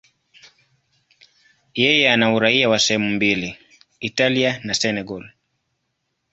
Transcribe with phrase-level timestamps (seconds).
[1.81, 3.57] Yeye ana uraia wa sehemu mbili,
[3.99, 5.29] Italia na Senegal.